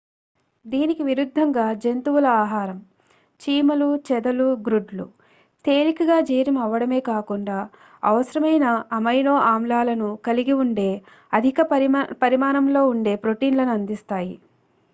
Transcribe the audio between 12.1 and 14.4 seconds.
పరిమాణంలో ఉండే ప్రోటీన్లను అందిస్తాయి